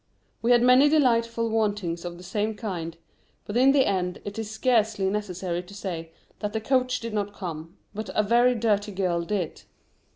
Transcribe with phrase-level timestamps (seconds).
[0.41, 2.97] We had many delightful vauntings of the same kind;
[3.45, 7.35] but in the end it is scarcely necessary to say that the coach did not
[7.35, 9.61] come, but a very dirty girl did.